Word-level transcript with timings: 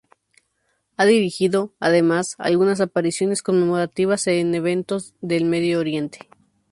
Ha 0.97 1.05
dirigido, 1.05 1.75
además, 1.79 2.33
algunas 2.39 2.81
apariciones 2.81 3.43
conmemorativas 3.43 4.25
en 4.25 4.55
eventos 4.55 5.13
en 5.21 5.47
Medio 5.47 5.77
Oriente. 5.77 6.27